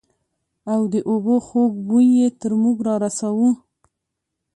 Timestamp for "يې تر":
2.17-2.51